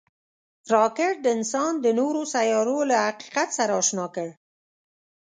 راکټ 0.73 1.19
انسان 1.35 1.73
د 1.79 1.85
نورو 1.99 2.21
سیارو 2.33 2.77
له 2.89 2.95
حقیقت 3.07 3.49
سره 3.57 3.73
اشنا 3.81 4.05
کړ 4.15 4.27